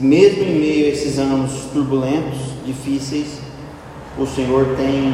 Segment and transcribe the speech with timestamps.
[0.00, 3.40] Mesmo em meio a esses anos turbulentos, difíceis,
[4.16, 5.12] o Senhor tem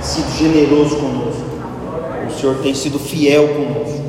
[0.00, 1.42] sido generoso conosco.
[2.26, 4.04] O Senhor tem sido fiel conosco.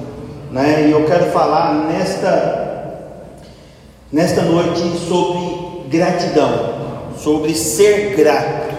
[0.50, 0.88] Né?
[0.88, 3.18] E eu quero falar nesta,
[4.10, 6.74] nesta noite sobre gratidão,
[7.18, 8.76] sobre ser grato.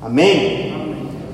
[0.00, 0.72] Amém?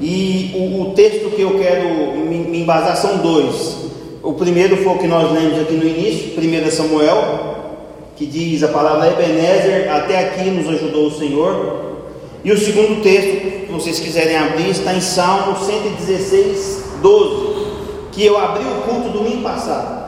[0.00, 3.76] E o, o texto que eu quero me, me embasar são dois.
[4.24, 7.54] O primeiro foi o que nós lemos aqui no início, 1 Samuel
[8.16, 11.94] que diz a palavra Ebenezer, até aqui nos ajudou o Senhor.
[12.44, 17.54] E o segundo texto, se vocês quiserem abrir, está em Salmo 116, 12,
[18.12, 20.04] que eu abri o culto domingo passado.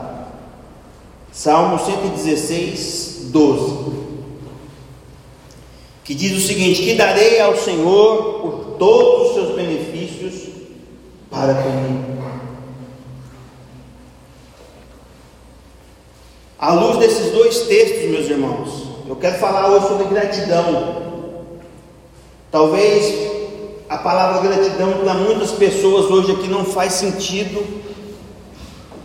[1.31, 3.97] Salmo 116, 12.
[6.03, 10.47] Que diz o seguinte: Que darei ao Senhor por todos os seus benefícios
[11.29, 12.17] para comigo.
[16.59, 21.03] À luz desses dois textos, meus irmãos, eu quero falar hoje sobre gratidão.
[22.51, 23.13] Talvez
[23.87, 27.63] a palavra gratidão para muitas pessoas hoje aqui não faz sentido,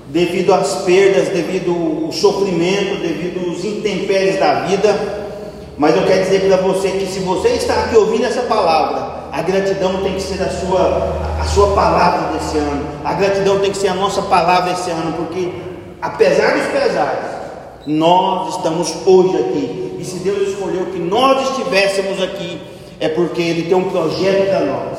[0.06, 5.28] devido às perdas, devido ao sofrimento, devido aos intempéries da vida.
[5.76, 9.42] Mas eu quero dizer para você que se você está aqui ouvindo essa palavra, a
[9.42, 12.86] gratidão tem que ser a sua, a sua palavra desse ano.
[13.04, 15.52] A gratidão tem que ser a nossa palavra desse ano, porque
[16.00, 17.41] apesar dos pesares,
[17.86, 19.96] nós estamos hoje aqui.
[19.98, 22.60] E se Deus escolheu que nós estivéssemos aqui,
[23.00, 24.98] é porque Ele tem um projeto para nós.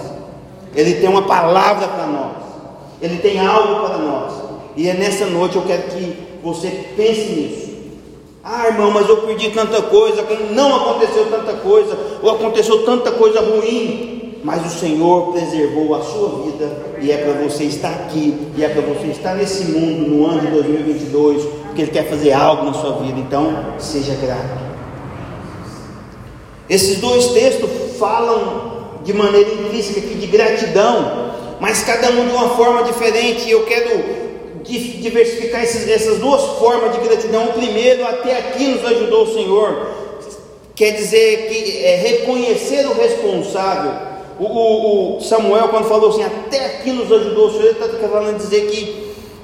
[0.75, 2.44] Ele tem uma palavra para nós.
[3.02, 4.34] Ele tem algo para nós.
[4.75, 7.73] E é nessa noite eu quero que você pense nisso.
[8.44, 13.40] Ah, irmão, mas eu perdi tanta coisa, não aconteceu tanta coisa, ou aconteceu tanta coisa
[13.40, 18.64] ruim, mas o Senhor preservou a sua vida e é para você estar aqui, e
[18.64, 22.66] é para você estar nesse mundo no ano de 2022, porque Ele quer fazer algo
[22.66, 24.62] na sua vida, então seja grato.
[26.70, 32.50] Esses dois textos falam de maneira intrínseca aqui de gratidão, mas cada um de uma
[32.50, 33.50] forma diferente.
[33.50, 33.90] Eu quero
[34.64, 37.46] diversificar essas duas formas de gratidão.
[37.46, 39.88] O primeiro, até aqui nos ajudou o Senhor,
[40.76, 44.14] quer dizer que é reconhecer o responsável.
[44.40, 48.08] O, o, o, Samuel, quando falou assim, até aqui nos ajudou o Senhor, ele está
[48.08, 49.03] falando dizer que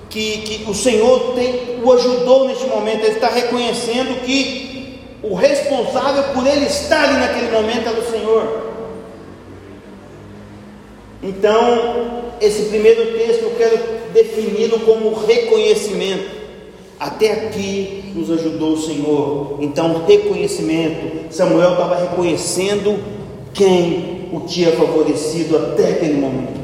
[0.09, 6.24] que, que o Senhor tem, o ajudou neste momento, ele está reconhecendo que o responsável
[6.34, 8.70] por ele estar ali naquele momento é o Senhor.
[11.22, 13.78] Então, esse primeiro texto eu quero
[14.14, 16.40] defini-lo como reconhecimento.
[17.00, 19.58] Até aqui nos ajudou o Senhor.
[19.62, 21.34] Então, reconhecimento.
[21.34, 23.00] Samuel estava reconhecendo
[23.53, 26.59] quem o tinha favorecido até aquele momento.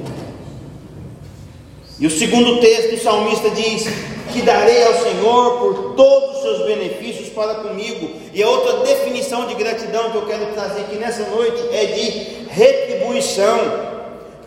[1.98, 3.86] E o segundo texto, o salmista diz:
[4.34, 8.12] Que darei ao Senhor por todos os seus benefícios para comigo.
[8.34, 12.48] E a outra definição de gratidão que eu quero trazer aqui nessa noite é de
[12.50, 13.96] retribuição.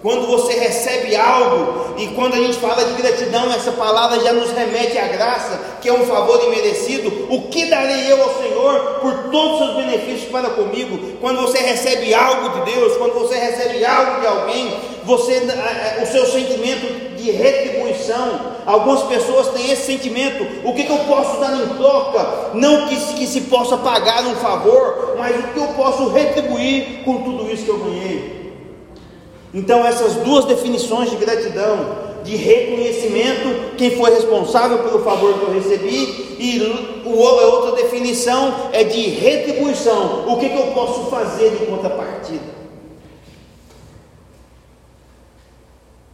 [0.00, 4.52] Quando você recebe algo, e quando a gente fala de gratidão, essa palavra já nos
[4.52, 7.26] remete à graça, que é um favor imerecido.
[7.28, 11.16] O que darei eu ao Senhor por todos os seus benefícios para comigo?
[11.20, 14.72] Quando você recebe algo de Deus, quando você recebe algo de alguém,
[15.08, 15.42] você,
[16.02, 18.58] o seu sentimento de retribuição.
[18.66, 22.50] Algumas pessoas têm esse sentimento: o que, que eu posso dar em troca?
[22.54, 27.22] Não que, que se possa pagar um favor, mas o que eu posso retribuir com
[27.22, 28.38] tudo isso que eu ganhei.
[29.54, 35.54] Então, essas duas definições de gratidão, de reconhecimento, quem foi responsável pelo favor que eu
[35.54, 36.60] recebi, e
[37.16, 42.57] outra definição é de retribuição, o que, que eu posso fazer de contrapartida.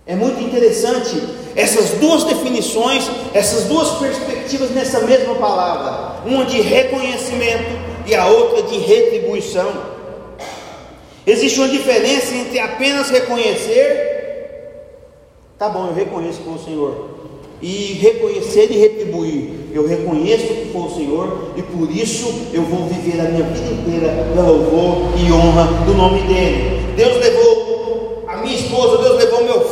[0.07, 1.17] É muito interessante
[1.57, 7.71] essas duas definições, essas duas perspectivas nessa mesma palavra, uma de reconhecimento
[8.07, 9.73] e a outra de retribuição.
[11.27, 14.15] Existe uma diferença entre apenas reconhecer,
[15.59, 17.15] tá bom, eu reconheço foi o Senhor,
[17.63, 19.51] e reconhecer e retribuir.
[19.73, 23.73] Eu reconheço que foi o Senhor e por isso eu vou viver a minha vida
[23.73, 26.95] inteira para louvor e honra do nome dEle.
[26.95, 29.24] Deus levou a minha esposa, Deus levou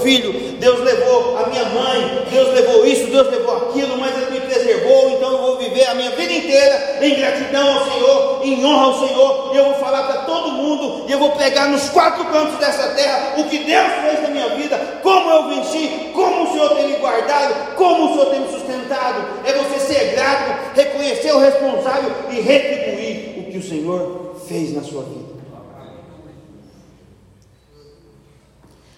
[0.02, 4.40] filho, Deus levou a minha mãe, Deus levou isso, Deus levou aquilo, mas Ele me
[4.40, 8.84] preservou, então eu vou viver a minha vida inteira em gratidão ao Senhor, em honra
[8.84, 12.24] ao Senhor, e eu vou falar para todo mundo, e eu vou pregar nos quatro
[12.26, 16.52] cantos dessa terra o que Deus fez na minha vida, como eu venci, como o
[16.52, 19.24] Senhor tem me guardado, como o Senhor tem me sustentado.
[19.44, 24.82] É você ser grato, reconhecer o responsável e retribuir o que o Senhor fez na
[24.82, 25.31] sua vida.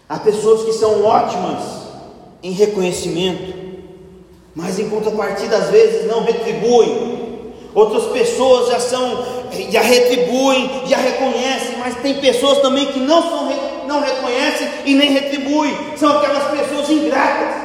[0.09, 1.63] Há pessoas que são ótimas
[2.43, 3.55] em reconhecimento,
[4.55, 7.15] mas em contrapartida às vezes não retribuem.
[7.75, 9.25] outras pessoas já são,
[9.71, 13.49] já retribuem, já reconhecem, mas tem pessoas também que não, são,
[13.89, 17.64] não reconhecem e nem retribuem, são aquelas pessoas ingratas.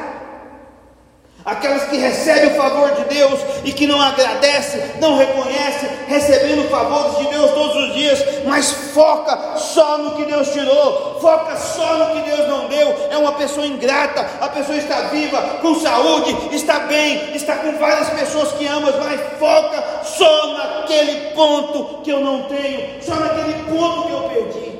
[1.50, 7.18] Aquelas que recebem o favor de Deus e que não agradecem, não reconhecem, recebendo favores
[7.18, 12.14] de Deus todos os dias, mas foca só no que Deus tirou, foca só no
[12.14, 13.08] que Deus não deu.
[13.10, 18.10] É uma pessoa ingrata, a pessoa está viva, com saúde, está bem, está com várias
[18.10, 24.06] pessoas que amas, mas foca só naquele ponto que eu não tenho, só naquele ponto
[24.06, 24.70] que eu perdi.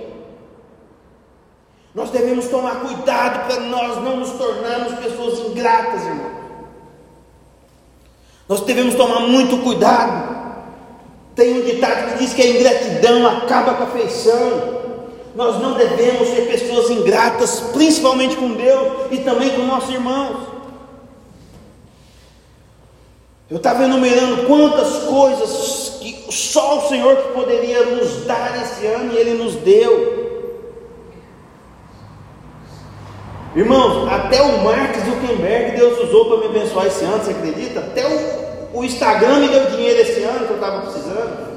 [1.96, 6.49] Nós devemos tomar cuidado para nós não nos tornarmos pessoas ingratas, irmão.
[8.50, 10.28] Nós devemos tomar muito cuidado.
[11.36, 14.80] Tem um ditado que diz que a ingratidão acaba com a afeição.
[15.36, 20.48] Nós não devemos ser pessoas ingratas, principalmente com Deus e também com nossos irmãos.
[23.48, 29.16] Eu estava enumerando quantas coisas que só o Senhor poderia nos dar esse ano e
[29.16, 30.29] Ele nos deu.
[33.54, 37.80] Irmãos, até o Mark Zuckerberg Deus usou para me abençoar esse ano, você acredita?
[37.80, 38.40] Até o
[38.72, 41.50] o Instagram me deu dinheiro esse ano que eu estava precisando.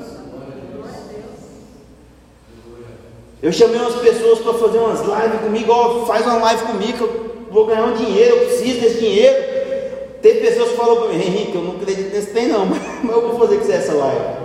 [3.41, 7.03] Eu chamei umas pessoas para fazer umas lives comigo, ó, faz uma live comigo, que
[7.03, 9.53] eu vou ganhar um dinheiro, eu preciso desse dinheiro.
[10.21, 12.65] Teve pessoas que falaram para mim, Henrique, eu não acredito nesse tem não,
[13.03, 14.43] mas eu vou fazer com você essa live.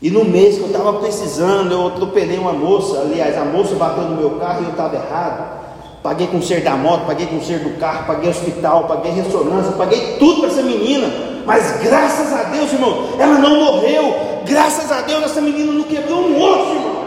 [0.00, 4.04] E no mês que eu estava precisando, eu atropelei uma moça, aliás, a moça bateu
[4.04, 5.63] no meu carro e eu estava errado.
[6.04, 10.18] Paguei com ser da moto, paguei com ser do carro, paguei hospital, paguei ressonância, paguei
[10.18, 11.10] tudo para essa menina.
[11.46, 14.14] Mas graças a Deus, irmão, ela não morreu.
[14.44, 17.04] Graças a Deus, essa menina não quebrou um osso, irmão.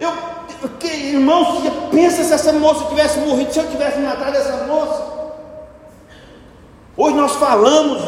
[0.00, 0.12] Eu,
[0.78, 5.04] que, irmão, pensa se essa moça tivesse morrido, se eu tivesse matado essa moça.
[6.96, 8.00] Hoje nós falamos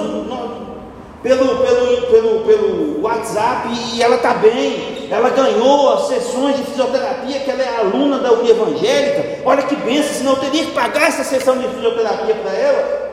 [1.22, 7.40] pelo, pelo, pelo, pelo WhatsApp e ela está bem ela ganhou as sessões de fisioterapia,
[7.40, 9.42] que ela é aluna da Uni Evangélica.
[9.44, 13.12] Olha que benção, senão eu teria que pagar essa sessão de fisioterapia para ela.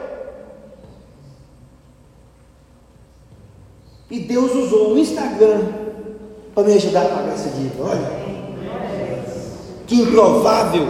[4.09, 5.59] E Deus usou o Instagram
[6.55, 7.83] para me ajudar a pagar essa dívida.
[7.83, 8.11] Olha,
[9.85, 10.87] que improvável.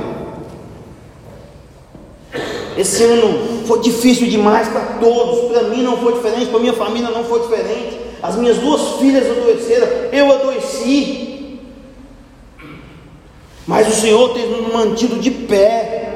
[2.78, 5.52] Esse ano foi difícil demais para todos.
[5.52, 8.09] Para mim não foi diferente, para minha família não foi diferente.
[8.22, 11.60] As minhas duas filhas adoeceram, eu adoeci.
[13.66, 16.10] Mas o Senhor tem nos mantido de pé.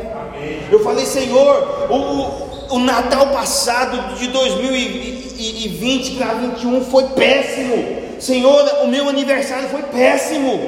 [0.72, 8.04] Eu falei, Senhor, o, o Natal passado de 2020 para 2021 foi péssimo.
[8.20, 10.60] Senhor, o meu aniversário foi péssimo.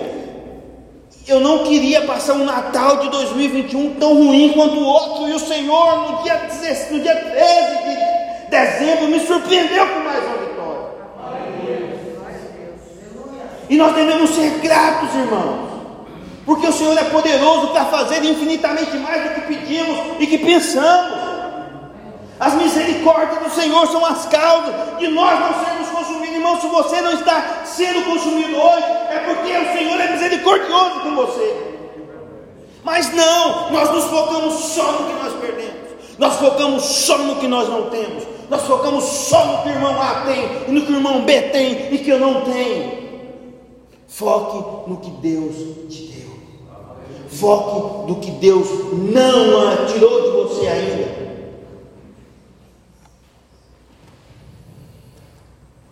[1.28, 5.28] Eu não queria passar um Natal de 2021 tão ruim quanto o outro.
[5.28, 10.24] E o Senhor, no dia, 16, no dia 13 de dezembro, me surpreendeu com mais
[10.24, 10.45] uma
[13.70, 15.70] E nós devemos ser gratos, irmãos,
[16.46, 21.26] porque o Senhor é poderoso para fazer infinitamente mais do que pedimos e que pensamos.
[22.40, 26.36] As misericórdias do Senhor são as causas de nós não sermos consumidos.
[26.36, 31.16] Irmão, se você não está sendo consumido hoje, é porque o Senhor é misericordioso com
[31.16, 31.76] você.
[32.84, 35.76] Mas não, nós nos focamos só no que nós perdemos.
[36.20, 38.24] Nós focamos só no que nós não temos.
[38.50, 41.42] Nós focamos só no que o irmão A tem e no que o irmão B
[41.42, 43.05] tem e que eu não tenho.
[44.16, 45.56] Foque no que Deus
[45.90, 46.30] te deu.
[47.28, 51.26] Foque no que Deus não tirou de você ainda.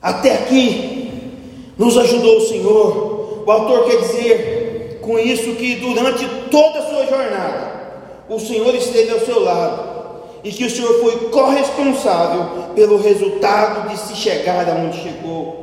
[0.01, 1.33] Até aqui
[1.77, 3.43] nos ajudou o Senhor.
[3.45, 9.11] O autor quer dizer com isso que durante toda a sua jornada, o Senhor esteve
[9.11, 15.03] ao seu lado e que o Senhor foi corresponsável pelo resultado de se chegar aonde
[15.03, 15.62] chegou.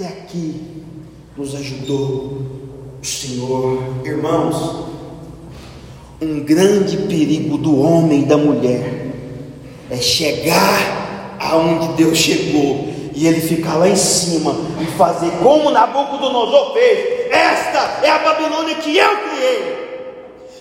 [0.00, 0.84] Até aqui
[1.36, 2.38] nos ajudou
[3.02, 3.82] o Senhor.
[4.04, 4.86] Irmãos,
[6.22, 9.10] um grande perigo do homem e da mulher
[9.90, 16.74] é chegar aonde Deus chegou e ele ficar lá em cima e fazer como Nabucodonosor
[16.74, 17.32] fez.
[17.32, 19.88] Esta é a Babilônia que eu criei.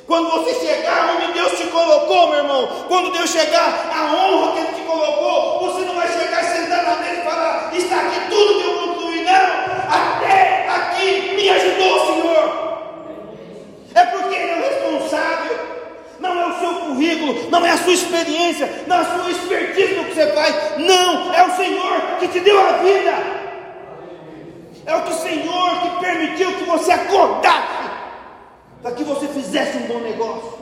[0.08, 4.60] Quando você chegar onde Deus te colocou, meu irmão, quando Deus chegar a honra que
[4.62, 8.64] Ele te colocou, você não vai chegar sentar na mesa e falar: está aqui tudo
[8.64, 8.77] que eu
[9.88, 12.68] até aqui me ajudou Senhor.
[13.96, 15.58] É porque Ele é o responsável.
[16.20, 19.94] Não é o seu currículo, não é a sua experiência, não é a sua expertise
[19.96, 20.80] no que você faz.
[20.80, 23.14] Não, é o Senhor que te deu a vida.
[24.86, 27.78] É o que o Senhor que permitiu que você acordasse
[28.82, 30.58] para que você fizesse um bom negócio.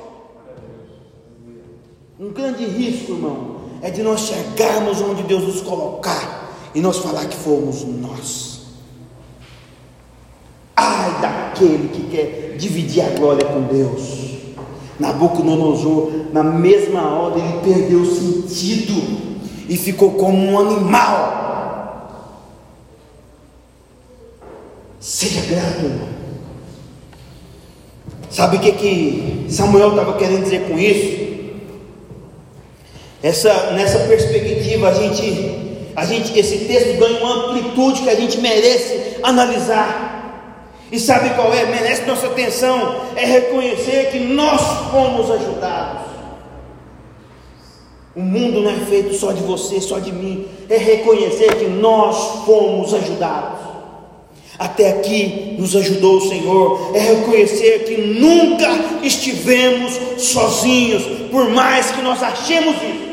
[2.20, 7.26] Um grande risco, irmão, é de nós chegarmos onde Deus nos colocar e nós falar
[7.26, 8.45] que fomos nós.
[11.56, 14.26] Ai daquele que quer dividir a glória com Deus.
[15.00, 18.94] Nabucodonosor, na mesma hora, ele perdeu o sentido
[19.68, 22.36] e ficou como um animal.
[25.00, 26.16] Seja grato, irmão.
[28.30, 31.26] Sabe o que, que Samuel estava querendo dizer com isso?
[33.24, 38.40] Essa, nessa perspectiva, a gente, a gente, esse texto ganha uma amplitude que a gente
[38.40, 40.15] merece analisar.
[40.96, 41.66] E sabe qual é?
[41.66, 46.04] Merece nossa atenção é reconhecer que nós fomos ajudados.
[48.16, 50.48] O mundo não é feito só de você, só de mim.
[50.70, 53.60] É reconhecer que nós fomos ajudados.
[54.58, 56.92] Até aqui nos ajudou o Senhor.
[56.96, 58.70] É reconhecer que nunca
[59.04, 63.06] estivemos sozinhos, por mais que nós achemos isso.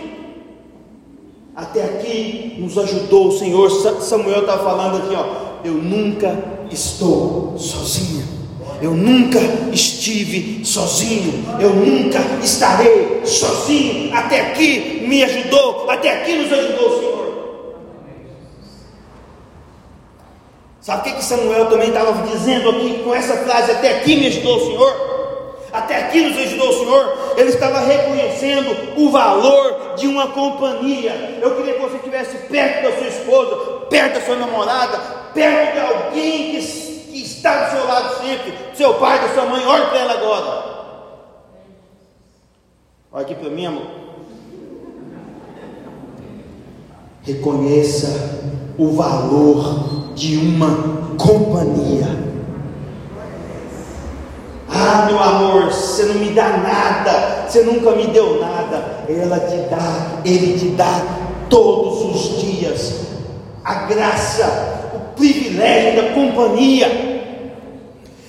[1.57, 3.69] Até aqui nos ajudou o Senhor.
[4.01, 5.51] Samuel está falando aqui, ó.
[5.65, 8.43] Eu nunca estou sozinho.
[8.81, 9.39] Eu nunca
[9.73, 14.13] estive sozinho, eu nunca estarei sozinho.
[14.13, 17.13] Até aqui me ajudou, até aqui nos ajudou o Senhor.
[20.81, 23.71] Sabe o que, que Samuel também estava dizendo aqui com essa frase?
[23.71, 25.13] Até aqui me ajudou o Senhor.
[25.73, 27.35] Até aqui nos ajudou o Senhor.
[27.37, 31.39] Ele estava reconhecendo o valor de uma companhia.
[31.41, 33.57] Eu queria que você estivesse perto da sua esposa,
[33.89, 38.95] perto da sua namorada, perto de alguém que que está do seu lado sempre, seu
[38.95, 40.73] pai, da sua mãe, olhe para ela agora.
[43.13, 43.87] Olha aqui para mim, amor.
[47.23, 48.41] Reconheça
[48.79, 52.07] o valor de uma companhia.
[54.71, 59.05] Ah, meu amor, você não me dá nada, você nunca me deu nada.
[59.07, 61.03] Ela te dá, ele te dá
[61.51, 63.12] todos os dias
[63.65, 64.73] a graça
[65.17, 67.13] privilégio da companhia.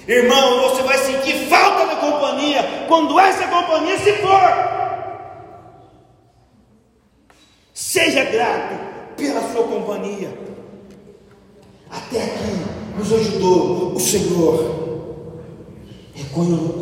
[0.08, 4.84] Irmão, você vai sentir falta da companhia quando essa companhia se for.
[7.74, 8.75] Seja grato
[9.16, 10.38] pela sua companhia.
[11.90, 12.66] Até aqui
[12.98, 14.84] nos ajudou o Senhor.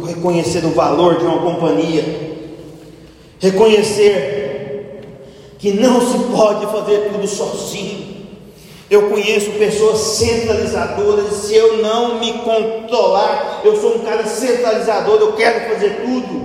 [0.07, 2.03] Reconhecer o valor de uma companhia.
[3.39, 4.41] Reconhecer
[5.59, 8.20] que não se pode fazer tudo sozinho.
[8.91, 11.33] Eu conheço pessoas centralizadoras.
[11.33, 15.17] Se eu não me controlar, eu sou um cara centralizador.
[15.17, 16.41] Eu quero fazer tudo.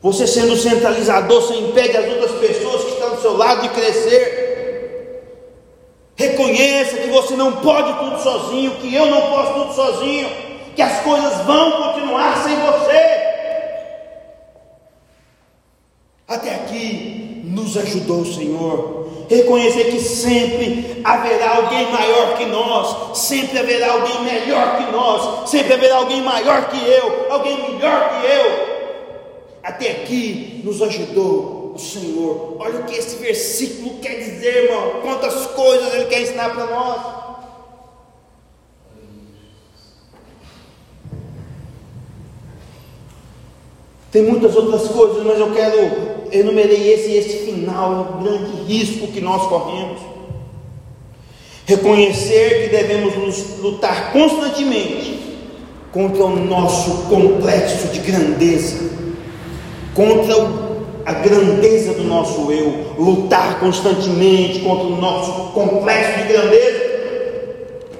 [0.00, 4.44] Você sendo centralizador, você impede as outras pessoas que estão do seu lado de crescer.
[6.14, 10.30] Reconheça que você não pode tudo sozinho, que eu não posso tudo sozinho,
[10.76, 13.16] que as coisas vão continuar sem você.
[16.28, 23.58] Até aqui nos ajudou o Senhor reconhecer que sempre haverá alguém maior que nós, sempre
[23.58, 28.76] haverá alguém melhor que nós, sempre haverá alguém maior que eu, alguém melhor que eu.
[29.62, 32.56] Até aqui nos ajudou o Senhor.
[32.58, 35.00] Olha o que esse versículo quer dizer, irmão.
[35.02, 37.00] Quantas coisas ele quer ensinar para nós.
[44.10, 49.06] Tem muitas outras coisas, mas eu quero enumerei esse esse final, é um grande risco
[49.08, 49.98] que nós corremos.
[51.66, 55.16] Reconhecer que devemos lutar constantemente
[55.92, 58.90] contra o nosso complexo de grandeza,
[59.94, 60.34] contra
[61.06, 66.86] a grandeza do nosso eu, lutar constantemente contra o nosso complexo de grandeza,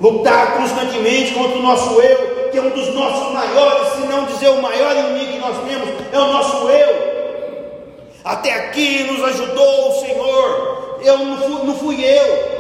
[0.01, 4.49] lutar constantemente contra o nosso eu, que é um dos nossos maiores, se não dizer
[4.51, 7.06] o maior inimigo que nós temos, é o nosso eu.
[8.27, 10.99] Até aqui nos ajudou o Senhor.
[11.01, 12.57] Eu não fui, não fui eu.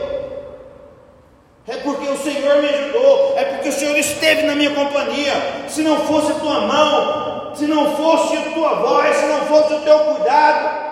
[1.67, 5.35] É porque o Senhor me ajudou, é porque o Senhor esteve na minha companhia.
[5.69, 9.75] Se não fosse a tua mão, se não fosse a tua voz, se não fosse
[9.75, 10.87] o teu cuidado,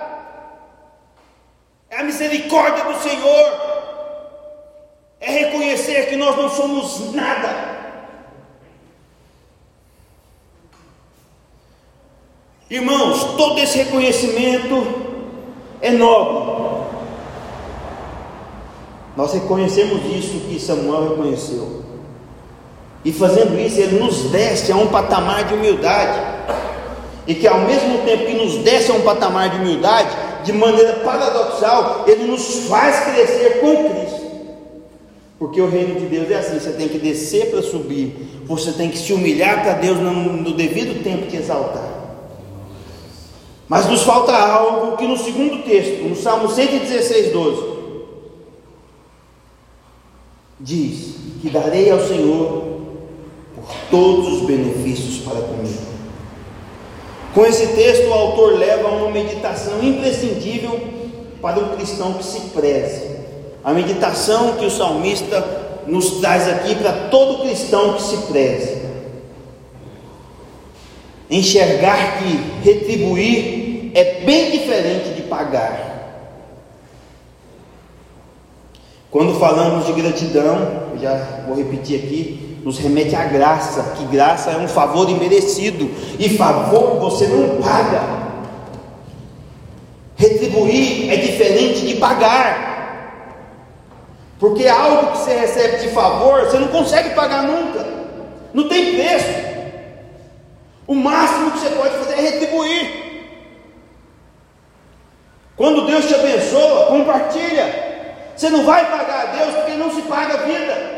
[1.90, 3.60] é a misericórdia do Senhor,
[5.20, 7.73] é reconhecer que nós não somos nada,
[12.70, 14.86] Irmãos, todo esse reconhecimento
[15.82, 16.54] é nobre.
[19.16, 21.82] Nós reconhecemos isso que Samuel reconheceu.
[23.04, 26.18] E fazendo isso, ele nos desce a um patamar de humildade.
[27.26, 30.94] E que ao mesmo tempo que nos desce a um patamar de humildade, de maneira
[31.04, 34.24] paradoxal, ele nos faz crescer com Cristo.
[35.38, 38.90] Porque o reino de Deus é assim: você tem que descer para subir, você tem
[38.90, 41.93] que se humilhar para Deus no, devido tempo te exaltar.
[43.68, 47.62] Mas nos falta algo que no segundo texto, no Salmo 116, 12,
[50.60, 52.62] diz que darei ao Senhor
[53.54, 55.94] por todos os benefícios para comigo.
[57.34, 60.78] Com esse texto, o autor leva a uma meditação imprescindível
[61.42, 63.14] para um cristão que se preze.
[63.64, 65.42] A meditação que o salmista
[65.86, 68.83] nos traz aqui para todo cristão que se preze.
[71.30, 75.94] Enxergar que retribuir é bem diferente de pagar.
[79.10, 84.56] Quando falamos de gratidão, já vou repetir aqui, nos remete à graça, que graça é
[84.56, 85.88] um favor imerecido,
[86.18, 88.02] e favor você não paga.
[90.16, 92.74] Retribuir é diferente de pagar.
[94.40, 97.86] Porque algo que você recebe de favor, você não consegue pagar nunca.
[98.52, 99.53] Não tem preço.
[100.86, 103.04] O máximo que você pode fazer é retribuir.
[105.56, 107.84] Quando Deus te abençoa, compartilha.
[108.36, 110.94] Você não vai pagar a Deus porque não se paga a vida.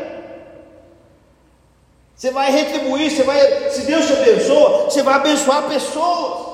[2.15, 6.47] Você vai retribuir, você vai, se Deus te abençoa, você vai abençoar pessoas.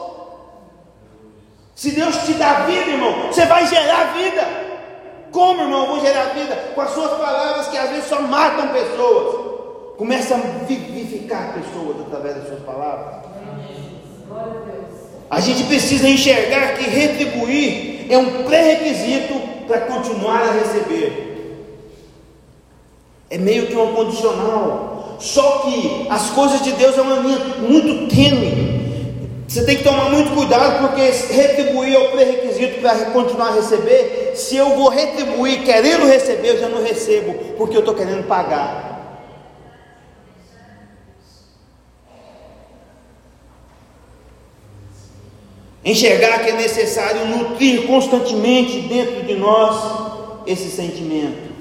[1.74, 4.46] Se Deus te dá vida, irmão, você vai gerar vida.
[5.32, 6.56] Como, irmão, eu vou gerar vida?
[6.76, 9.54] Com as suas palavras que às vezes só matam pessoas.
[9.98, 13.23] Começa a vivificar pessoas através das suas palavras.
[15.30, 19.34] A gente precisa enxergar que retribuir é um pré-requisito
[19.68, 21.32] para continuar a receber.
[23.30, 25.18] É meio que um condicional.
[25.20, 28.84] Só que as coisas de Deus é uma linha muito tênue.
[29.48, 31.02] Você tem que tomar muito cuidado, porque
[31.34, 34.34] retribuir é o pré-requisito para continuar a receber.
[34.36, 38.93] Se eu vou retribuir querendo receber, eu já não recebo, porque eu estou querendo pagar.
[45.86, 51.52] Enxergar que é necessário nutrir constantemente dentro de nós esse sentimento.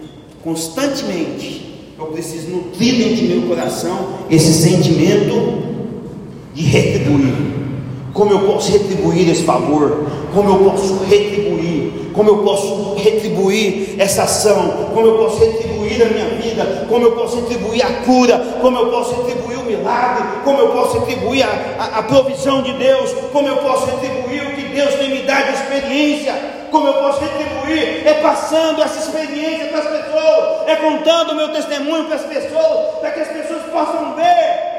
[0.44, 1.62] Constantemente.
[1.98, 5.62] Eu preciso nutrir dentro de meu coração esse sentimento
[6.54, 7.34] de retribuir.
[8.12, 10.06] Como eu posso retribuir esse favor?
[10.34, 12.10] Como eu posso retribuir?
[12.12, 14.90] Como eu posso retribuir essa ação?
[14.92, 16.86] Como eu posso retribuir a minha vida?
[16.88, 18.38] Como eu posso retribuir a cura?
[18.60, 20.24] Como eu posso retribuir o milagre?
[20.44, 23.12] Como eu posso retribuir a, a, a provisão de Deus?
[23.32, 26.34] Como eu posso retribuir o que Deus tem me dado de experiência?
[26.70, 28.06] Como eu posso retribuir?
[28.06, 32.98] É passando essa experiência para as pessoas, é contando o meu testemunho para as pessoas,
[33.00, 34.72] para que as pessoas possam ver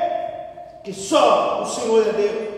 [0.83, 2.53] que só o Senhor é Deus.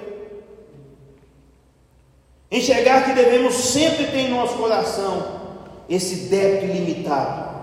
[2.52, 5.36] Enxergar que devemos sempre ter em nosso coração
[5.90, 7.55] esse débito ilimitado.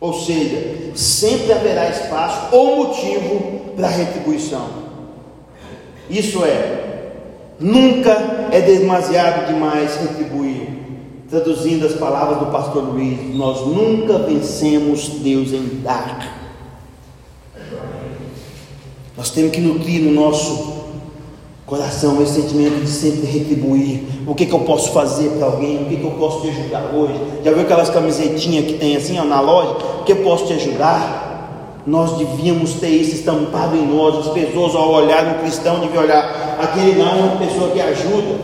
[0.00, 4.68] Ou seja, sempre haverá espaço ou motivo para retribuição.
[6.08, 7.10] Isso é,
[7.58, 10.68] nunca é demasiado demais retribuir.
[11.28, 16.38] Traduzindo as palavras do pastor Luiz, nós nunca vencemos Deus em dar.
[19.14, 20.77] Nós temos que nutrir no nosso
[21.68, 24.02] coração, esse sentimento de sempre retribuir.
[24.26, 25.82] O que, que eu posso fazer para alguém?
[25.82, 27.14] O que, que eu posso te ajudar hoje?
[27.44, 29.72] Já viu aquelas camisetinhas que tem assim ó, na loja?
[30.00, 31.82] O que eu posso te ajudar?
[31.86, 34.26] Nós devíamos ter isso estampado em nós.
[34.26, 38.36] As pessoas, ao olhar um cristão, deviam olhar: aquele não é uma pessoa que ajuda,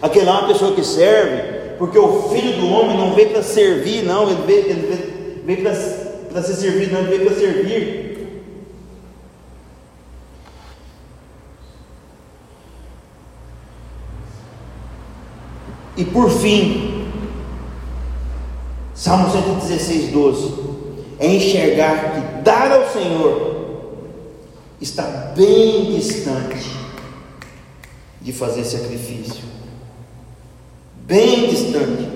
[0.00, 1.54] aquele não é uma pessoa que serve.
[1.78, 5.62] Porque o filho do homem não veio para servir, não, ele veio, ele veio
[6.30, 8.03] para ser servido, não, ele veio para servir.
[15.96, 17.08] E por fim,
[18.94, 20.54] Salmo 116, 12,
[21.18, 23.54] é enxergar que dar ao Senhor
[24.80, 25.02] está
[25.36, 26.70] bem distante
[28.20, 29.44] de fazer sacrifício.
[31.06, 32.08] Bem distante.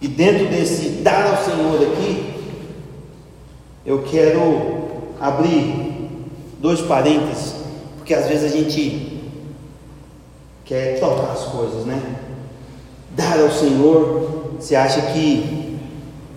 [0.00, 2.34] E dentro desse dar ao Senhor aqui,
[3.84, 4.88] eu quero
[5.20, 6.18] abrir
[6.60, 7.54] dois parênteses,
[7.98, 9.09] porque às vezes a gente
[10.70, 12.00] quer trocar as coisas, né?
[13.16, 15.76] Dar ao Senhor, você acha que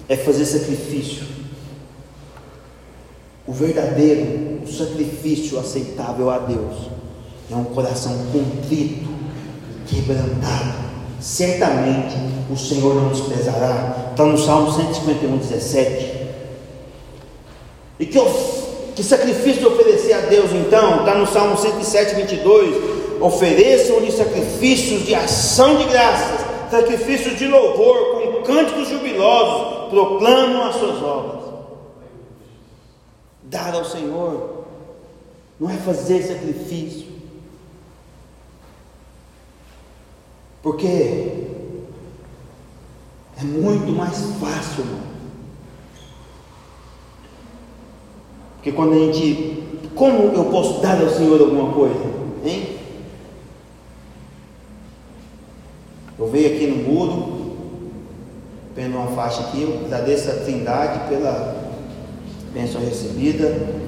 [0.09, 1.23] é fazer sacrifício.
[3.45, 6.89] O verdadeiro, o sacrifício aceitável a Deus
[7.51, 9.07] é um coração contrito,
[9.85, 10.81] quebrantado.
[11.21, 12.15] Certamente
[12.51, 14.09] o Senhor não desprezará.
[14.09, 16.23] Está no Salmo 151, 17.
[17.99, 18.19] E que,
[18.95, 21.01] que sacrifício oferecer a Deus então?
[21.01, 28.43] Está no Salmo 107, 22 ofereçam-lhe sacrifícios de ação de graças, sacrifícios de louvor, com
[28.43, 31.43] cânticos jubilosos, proclamam as suas obras.
[33.43, 34.65] Dar ao Senhor
[35.59, 37.07] não é fazer sacrifício.
[40.61, 40.87] Porque
[43.37, 45.13] é muito mais fácil, irmão.
[48.55, 49.61] Porque quando a gente.
[49.93, 51.99] Como eu posso dar ao Senhor alguma coisa?
[52.45, 52.77] Hein?
[56.17, 57.55] Eu veio aqui no muro,
[59.33, 61.55] faixa aqui, eu agradeço a Trindade pela
[62.53, 63.45] bênção recebida,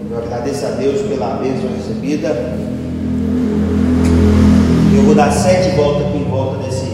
[0.09, 2.29] eu agradeço a Deus pela bênção recebida.
[4.95, 6.87] Eu vou dar sete voltas aqui em volta desse,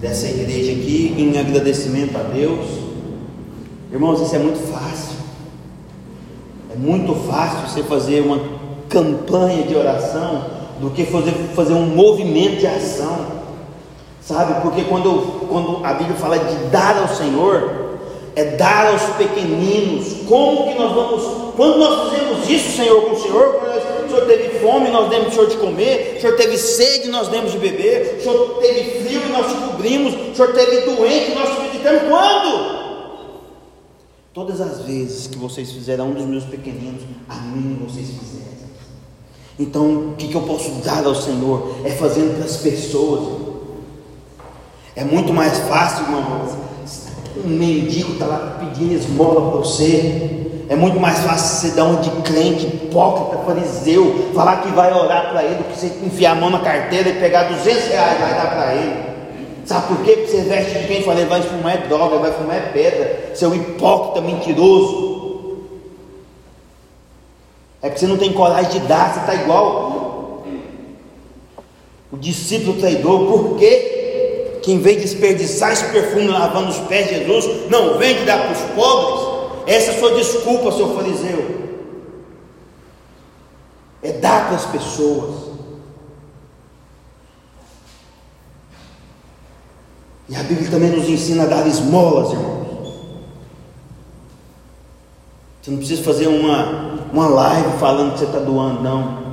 [0.00, 2.66] dessa igreja aqui, em agradecimento a Deus.
[3.92, 5.14] Irmãos, isso é muito fácil.
[6.72, 8.40] É muito fácil você fazer uma
[8.88, 10.46] campanha de oração
[10.80, 13.43] do que fazer, fazer um movimento de ação.
[14.26, 14.62] Sabe?
[14.62, 17.84] Porque quando, quando a Bíblia fala de dar ao Senhor,
[18.34, 20.26] é dar aos pequeninos.
[20.26, 24.26] Como que nós vamos, quando nós fizemos isso, Senhor, com o Senhor, quando o Senhor
[24.26, 27.58] teve fome, nós demos o Senhor de comer, o Senhor teve sede, nós demos de
[27.58, 32.02] beber, o Senhor teve frio e nós cobrimos, o Senhor teve doente nós visitamos.
[32.08, 32.84] Quando?
[34.32, 38.44] Todas as vezes que vocês fizeram um dos meus pequeninos, a mim vocês fizeram.
[39.58, 41.76] Então, o que, que eu posso dar ao Senhor?
[41.84, 43.43] É fazendo para as pessoas.
[44.96, 46.48] É muito mais fácil, irmão.
[47.44, 50.44] Um mendigo está lá pedindo esmola para você.
[50.68, 55.30] É muito mais fácil você dar um de crente, hipócrita, fariseu, falar que vai orar
[55.30, 58.22] para ele, do que você enfiar a mão na carteira e pegar 200 reais e
[58.22, 59.14] vai dar para ele.
[59.66, 60.12] Sabe por quê?
[60.12, 63.34] Porque você veste de quem fala, ele vai fumar é droga, vai fumar é pedra,
[63.34, 65.58] seu hipócrita mentiroso.
[67.82, 70.42] É porque você não tem coragem de dar, você está igual
[72.10, 73.26] o discípulo traidor.
[73.26, 73.93] Por quê?
[74.64, 78.24] Que em vez de desperdiçar esse perfume lavando os pés de Jesus, não vem de
[78.24, 81.64] dar para os pobres, essa é a sua desculpa, seu fariseu.
[84.02, 85.52] É dar para as pessoas.
[90.30, 92.64] E a Bíblia também nos ensina a dar esmolas, irmãos.
[95.60, 99.24] Você não precisa fazer uma, uma live falando que você está doando, não.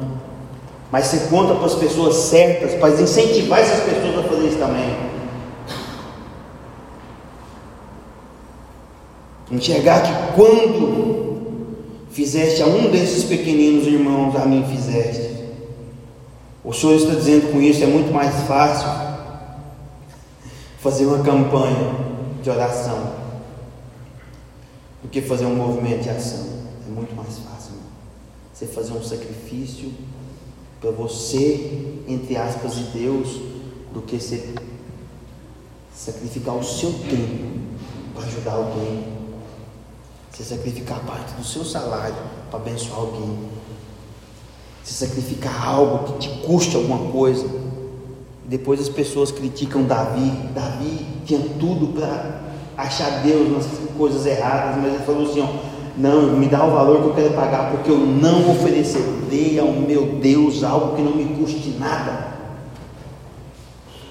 [0.92, 5.11] Mas você conta para as pessoas certas, para incentivar essas pessoas a fazer isso também.
[9.52, 11.02] Enxergar que quando
[12.12, 15.32] fizeste a um desses pequeninos irmãos, a mim fizeste.
[16.64, 18.88] O Senhor está dizendo com isso, é muito mais fácil
[20.80, 21.96] fazer uma campanha
[22.42, 23.14] de oração
[25.02, 26.48] do que fazer um movimento de ação.
[26.88, 27.74] É muito mais fácil.
[28.54, 29.92] Você fazer um sacrifício
[30.80, 33.42] para você, entre aspas, e Deus,
[33.94, 34.54] do que você
[35.94, 37.60] sacrificar o seu tempo
[38.14, 39.11] para ajudar alguém
[40.32, 42.16] você sacrificar parte do seu salário
[42.50, 43.38] para abençoar alguém.
[44.84, 47.46] Você sacrificar algo que te custe alguma coisa.
[48.46, 50.32] Depois as pessoas criticam Davi.
[50.56, 52.42] Davi tinha tudo para
[52.78, 53.68] achar Deus nas
[53.98, 55.48] coisas erradas, mas ele falou assim: ó,
[55.98, 60.16] não, me dá o valor que eu quero pagar, porque eu não oferecerei ao meu
[60.22, 62.32] Deus algo que não me custe nada.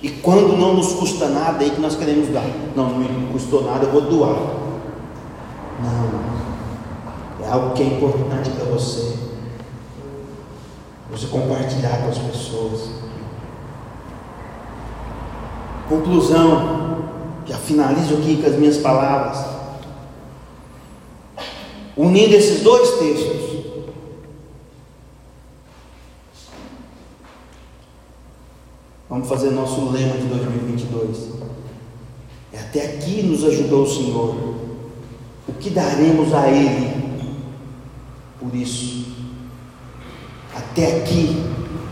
[0.03, 2.45] E quando não nos custa nada, é aí que nós queremos dar.
[2.77, 4.70] Não, não me custou nada, eu vou doar.
[7.51, 9.17] Algo que é importante para você.
[11.11, 12.91] Você compartilhar com as pessoas.
[15.89, 17.01] Conclusão.
[17.45, 19.45] Já finalizo aqui com as minhas palavras.
[21.97, 23.41] Unindo esses dois textos.
[29.09, 31.31] Vamos fazer nosso lema de 2022.
[32.53, 34.37] É até aqui nos ajudou o Senhor
[35.49, 36.90] o que daremos a Ele
[38.41, 39.05] por isso?
[40.57, 41.37] Até aqui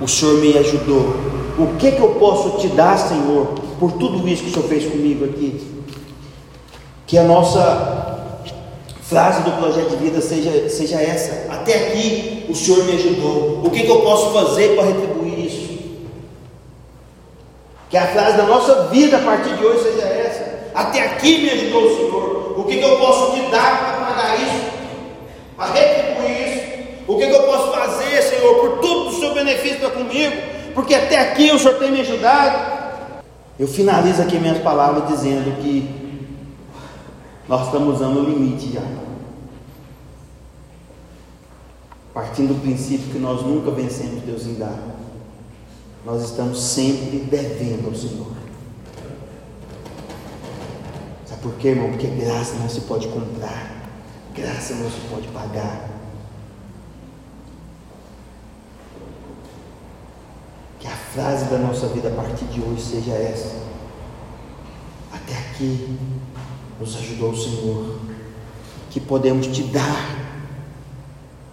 [0.00, 1.14] o Senhor me ajudou.
[1.58, 3.46] O que, que eu posso te dar, Senhor,
[3.78, 5.60] por tudo isso que o Senhor fez comigo aqui?
[7.06, 8.08] Que a nossa
[9.02, 13.62] frase do projeto de vida seja, seja essa: Até aqui o Senhor me ajudou.
[13.64, 15.78] O que, que eu posso fazer para retribuir isso?
[17.90, 21.50] Que a frase da nossa vida a partir de hoje seja essa: Até aqui me
[21.50, 22.54] ajudou o Senhor.
[22.58, 24.64] O que, que eu posso te dar para pagar isso?
[25.56, 26.07] Para retribuir?
[27.08, 30.36] O que, que eu posso fazer, Senhor, por tudo o seu benefício para comigo?
[30.74, 32.78] Porque até aqui o Senhor tem me ajudado.
[33.58, 35.88] Eu finalizo aqui minhas palavras dizendo que
[37.48, 38.82] nós estamos usando o limite já.
[42.12, 44.78] Partindo do princípio que nós nunca vencemos Deus em dar.
[46.04, 48.38] Nós estamos sempre devendo ao Senhor.
[51.42, 51.88] Por quê, irmão?
[51.90, 53.72] Porque graça não se pode comprar,
[54.34, 55.97] graça não se pode pagar.
[61.14, 63.56] Frase da nossa vida a partir de hoje seja essa:
[65.12, 65.96] Até aqui
[66.78, 67.98] nos ajudou o Senhor,
[68.90, 70.16] que podemos te dar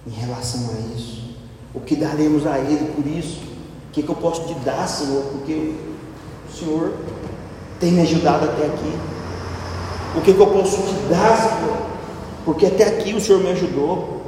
[0.06, 1.36] em relação a isso.
[1.74, 3.42] O que daremos a Ele por isso?
[3.90, 5.24] O que, que eu posso te dar, Senhor?
[5.32, 5.74] Porque
[6.50, 6.94] o Senhor
[7.80, 8.94] tem me ajudado até aqui.
[10.16, 11.78] O que, que eu posso te dar, Senhor?
[12.46, 14.22] Porque até aqui o Senhor me ajudou.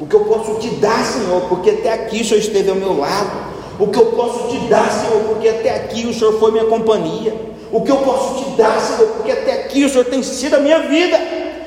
[0.00, 1.42] O que eu posso te dar, Senhor?
[1.48, 3.48] Porque até aqui o Senhor esteve ao meu lado.
[3.78, 5.22] O que eu posso te dar, Senhor?
[5.24, 7.34] Porque até aqui o Senhor foi minha companhia.
[7.70, 9.08] O que eu posso te dar, Senhor?
[9.12, 11.18] Porque até aqui o Senhor tem sido a minha vida.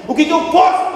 [0.07, 0.91] O que, que eu posso?